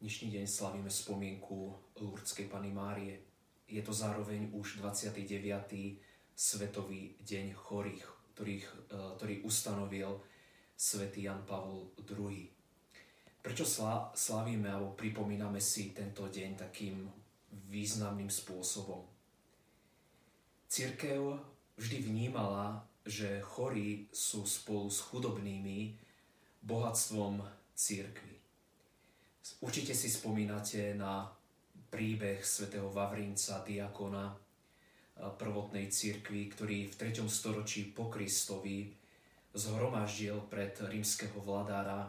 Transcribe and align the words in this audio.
Dnešný 0.00 0.32
deň 0.32 0.46
slavíme 0.48 0.88
spomienku 0.88 1.76
Lurdskej 2.00 2.48
Pany 2.48 2.72
Márie. 2.72 3.20
Je 3.68 3.84
to 3.84 3.92
zároveň 3.92 4.48
už 4.56 4.80
29. 4.80 5.28
Svetový 6.32 7.20
deň 7.20 7.52
chorých, 7.52 8.08
ktorých, 8.32 8.64
e, 8.64 8.96
ktorý 8.96 9.34
ustanovil 9.44 10.16
svätý 10.72 11.28
Jan 11.28 11.44
Pavol 11.44 11.92
II. 12.00 12.32
Prečo 13.44 13.68
slavíme 14.16 14.72
alebo 14.72 14.96
pripomíname 14.96 15.60
si 15.60 15.92
tento 15.92 16.32
deň 16.32 16.56
takým 16.56 17.04
významným 17.68 18.32
spôsobom? 18.32 19.04
Církev 20.64 21.44
vždy 21.76 22.08
vnímala, 22.08 22.88
že 23.04 23.44
chorí 23.44 24.08
sú 24.16 24.48
spolu 24.48 24.88
s 24.88 25.04
chudobnými 25.04 25.92
bohatstvom 26.64 27.44
církvy. 27.76 28.40
Určite 29.60 29.92
si 29.92 30.08
spomínate 30.08 30.96
na 30.96 31.28
príbeh 31.92 32.40
svätého 32.40 32.88
Vavrínca, 32.88 33.60
diakona 33.60 34.32
prvotnej 35.36 35.92
cirkvi, 35.92 36.48
ktorý 36.48 36.88
v 36.88 36.94
3. 36.96 37.28
storočí 37.28 37.92
po 37.92 38.08
Kristovi 38.08 38.88
zhromaždil 39.52 40.48
pred 40.48 40.72
rímskeho 40.80 41.44
vladára 41.44 42.08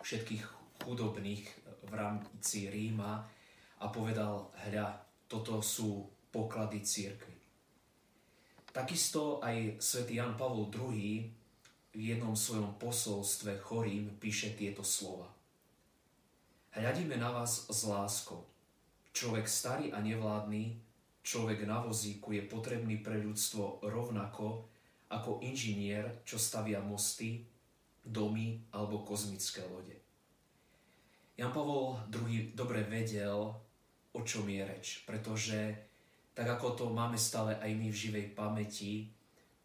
všetkých 0.00 0.44
chudobných 0.80 1.44
v 1.84 1.92
rámci 1.92 2.72
Ríma 2.72 3.28
a 3.80 3.86
povedal, 3.92 4.48
hľa, 4.70 5.04
toto 5.28 5.60
sú 5.60 6.08
poklady 6.32 6.80
církvy. 6.80 7.36
Takisto 8.72 9.42
aj 9.44 9.76
svätý 9.82 10.16
Jan 10.16 10.38
Pavol 10.38 10.72
II 10.72 11.28
v 11.92 12.00
jednom 12.00 12.32
svojom 12.32 12.78
posolstve 12.80 13.60
chorým 13.60 14.16
píše 14.16 14.56
tieto 14.56 14.80
slova. 14.80 15.39
Hľadíme 16.80 17.20
na 17.20 17.28
vás 17.28 17.68
s 17.68 17.84
láskou. 17.84 18.40
Človek 19.12 19.44
starý 19.44 19.92
a 19.92 20.00
nevládny, 20.00 20.80
človek 21.20 21.68
na 21.68 21.84
vozíku 21.84 22.32
je 22.32 22.40
potrebný 22.40 23.04
pre 23.04 23.20
ľudstvo 23.20 23.84
rovnako 23.84 24.64
ako 25.12 25.44
inžinier, 25.44 26.24
čo 26.24 26.40
stavia 26.40 26.80
mosty, 26.80 27.44
domy 28.00 28.64
alebo 28.72 29.04
kozmické 29.04 29.60
lode. 29.68 29.92
Jan 31.36 31.52
Pavol 31.52 32.00
II 32.08 32.56
dobre 32.56 32.80
vedel, 32.88 33.36
o 34.16 34.20
čom 34.24 34.48
je 34.48 34.64
reč, 34.64 35.04
pretože 35.04 35.76
tak 36.32 36.48
ako 36.48 36.80
to 36.80 36.84
máme 36.88 37.20
stále 37.20 37.60
aj 37.60 37.76
my 37.76 37.92
v 37.92 38.00
živej 38.08 38.26
pamäti, 38.32 39.12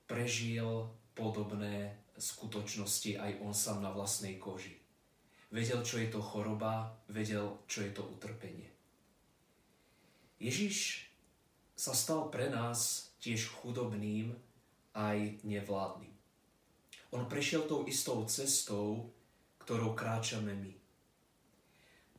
prežil 0.03 0.91
podobné 1.15 1.95
skutočnosti 2.19 3.15
aj 3.15 3.39
on 3.39 3.55
sám 3.55 3.79
na 3.79 3.95
vlastnej 3.95 4.35
koži. 4.35 4.84
Vedel, 5.53 5.85
čo 5.85 6.01
je 6.01 6.09
to 6.09 6.21
choroba, 6.21 6.97
vedel, 7.07 7.61
čo 7.69 7.85
je 7.85 7.91
to 7.93 8.01
utrpenie. 8.01 8.69
Ježiš 10.41 11.05
sa 11.77 11.93
stal 11.93 12.27
pre 12.33 12.49
nás 12.49 13.11
tiež 13.21 13.53
chudobným 13.61 14.33
aj 14.95 15.43
nevládnym. 15.45 16.11
On 17.13 17.23
prešiel 17.29 17.63
tou 17.69 17.85
istou 17.87 18.25
cestou, 18.25 19.11
ktorou 19.61 19.95
kráčame 19.95 20.51
my. 20.51 20.73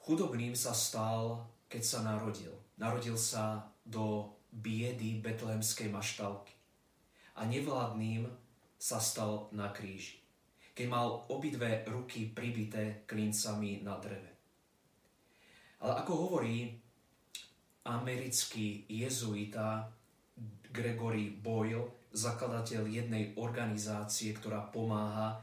Chudobným 0.01 0.55
sa 0.55 0.73
stal, 0.73 1.45
keď 1.69 1.83
sa 1.83 1.99
narodil. 2.07 2.55
Narodil 2.79 3.19
sa 3.19 3.69
do 3.83 4.33
biedy 4.55 5.19
betlehemskej 5.21 5.91
maštalky. 5.93 6.55
A 7.37 7.45
nevládnym 7.45 8.31
sa 8.81 9.03
stal 9.03 9.53
na 9.53 9.69
kríži 9.69 10.26
keď 10.77 10.87
mal 10.93 11.25
obidve 11.33 11.89
ruky 11.89 12.29
pribité 12.29 13.09
klincami 13.09 13.81
na 13.81 13.97
dreve. 13.97 14.29
Ale 15.81 16.05
ako 16.05 16.13
hovorí 16.29 16.69
americký 17.89 18.85
jezuita 18.85 19.89
Gregory 20.69 21.33
Boyle, 21.33 22.13
zakladateľ 22.13 22.85
jednej 22.93 23.33
organizácie, 23.41 24.37
ktorá 24.37 24.69
pomáha 24.69 25.41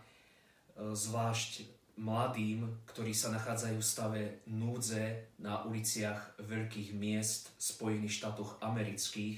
e, 0.77 0.93
zvlášť 0.93 1.65
mladým, 1.97 2.85
ktorí 2.89 3.13
sa 3.13 3.33
nachádzajú 3.33 3.77
v 3.77 3.89
stave 3.89 4.23
núdze 4.49 5.33
na 5.41 5.61
uliciach 5.65 6.41
veľkých 6.41 6.93
miest 6.97 7.53
Spojených 7.57 8.21
štátoch 8.21 8.57
amerických. 8.61 9.37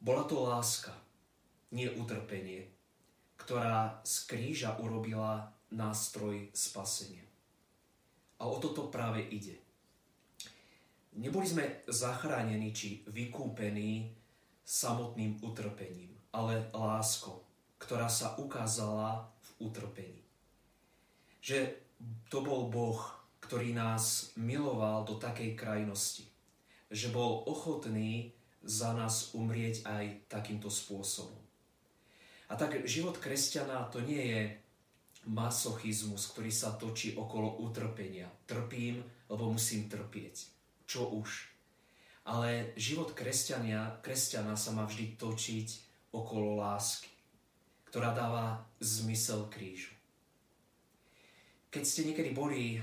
Bola 0.00 0.24
to 0.24 0.40
láska, 0.44 0.92
nie 1.72 1.88
utrpenie, 1.92 2.68
ktorá 3.36 4.00
z 4.06 4.14
kríža 4.30 4.78
urobila 4.78 5.52
nástroj 5.74 6.50
spasenia. 6.54 7.24
A 8.38 8.46
o 8.46 8.56
toto 8.58 8.90
práve 8.90 9.22
ide. 9.30 9.58
Neboli 11.14 11.46
sme 11.46 11.86
zachránení 11.86 12.74
či 12.74 13.06
vykúpení 13.06 14.10
samotným 14.66 15.38
utrpením, 15.46 16.10
ale 16.34 16.66
láskou, 16.74 17.46
ktorá 17.78 18.10
sa 18.10 18.34
ukázala 18.40 19.30
v 19.38 19.70
utrpení. 19.70 20.22
Že 21.38 21.78
to 22.26 22.42
bol 22.42 22.66
Boh, 22.66 22.98
ktorý 23.44 23.76
nás 23.76 24.34
miloval 24.34 25.06
do 25.06 25.20
takej 25.20 25.54
krajnosti, 25.54 26.26
že 26.90 27.12
bol 27.14 27.46
ochotný 27.46 28.34
za 28.64 28.96
nás 28.96 29.36
umrieť 29.36 29.84
aj 29.84 30.04
takýmto 30.26 30.72
spôsobom. 30.72 31.44
A 32.48 32.60
tak 32.60 32.84
život 32.84 33.16
kresťana 33.16 33.88
to 33.88 34.04
nie 34.04 34.20
je 34.20 34.42
masochizmus, 35.24 36.28
ktorý 36.32 36.52
sa 36.52 36.76
točí 36.76 37.16
okolo 37.16 37.64
utrpenia. 37.64 38.28
Trpím, 38.44 39.00
lebo 39.32 39.48
musím 39.48 39.88
trpieť. 39.88 40.44
Čo 40.84 41.08
už. 41.16 41.48
Ale 42.28 42.72
život 42.76 43.12
kresťania, 43.16 44.00
kresťana 44.04 44.56
sa 44.56 44.72
má 44.72 44.84
vždy 44.84 45.16
točiť 45.16 45.68
okolo 46.12 46.60
lásky, 46.60 47.12
ktorá 47.88 48.12
dáva 48.12 48.64
zmysel 48.80 49.48
krížu. 49.48 49.92
Keď 51.72 51.82
ste 51.84 52.06
niekedy 52.06 52.30
boli 52.36 52.78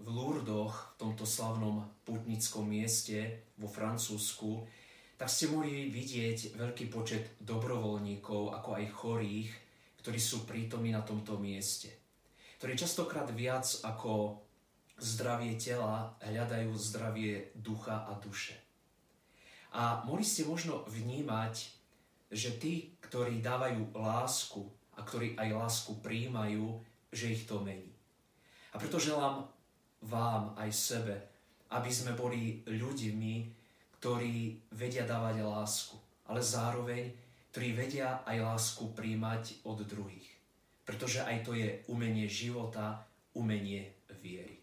v 0.00 0.08
Lourdoch, 0.08 0.94
v 0.94 0.98
tomto 0.98 1.24
slavnom 1.26 1.82
putnickom 2.06 2.66
mieste 2.66 3.46
vo 3.58 3.66
Francúzsku, 3.66 4.66
tak 5.20 5.28
ste 5.28 5.52
mohli 5.52 5.92
vidieť 5.92 6.56
veľký 6.56 6.88
počet 6.88 7.36
dobrovoľníkov, 7.44 8.56
ako 8.56 8.70
aj 8.72 8.84
chorých, 8.88 9.52
ktorí 10.00 10.16
sú 10.16 10.48
prítomní 10.48 10.96
na 10.96 11.04
tomto 11.04 11.36
mieste. 11.36 11.92
Ktorí 12.56 12.72
častokrát 12.72 13.28
viac 13.28 13.68
ako 13.84 14.40
zdravie 14.96 15.60
tela 15.60 16.16
hľadajú 16.24 16.72
zdravie 16.72 17.52
ducha 17.52 18.08
a 18.08 18.16
duše. 18.16 18.56
A 19.76 20.00
mohli 20.08 20.24
ste 20.24 20.48
možno 20.48 20.88
vnímať, 20.88 21.68
že 22.32 22.56
tí, 22.56 22.96
ktorí 23.04 23.44
dávajú 23.44 23.92
lásku 23.92 24.64
a 24.96 25.04
ktorí 25.04 25.36
aj 25.36 25.52
lásku 25.52 26.00
príjmajú, 26.00 26.80
že 27.12 27.36
ich 27.36 27.44
to 27.44 27.60
mení. 27.60 27.92
A 28.72 28.80
preto 28.80 28.96
želám 28.96 29.44
vám 30.00 30.56
aj 30.56 30.72
sebe, 30.72 31.16
aby 31.76 31.92
sme 31.92 32.16
boli 32.16 32.64
ľuďmi, 32.64 33.59
ktorí 34.00 34.56
vedia 34.72 35.04
dávať 35.04 35.44
lásku, 35.44 35.96
ale 36.24 36.40
zároveň, 36.40 37.12
ktorí 37.52 37.76
vedia 37.76 38.24
aj 38.24 38.36
lásku 38.40 38.84
príjmať 38.96 39.60
od 39.68 39.84
druhých. 39.84 40.28
Pretože 40.88 41.20
aj 41.20 41.44
to 41.44 41.52
je 41.52 41.84
umenie 41.92 42.24
života, 42.24 43.04
umenie 43.36 43.92
viery. 44.24 44.59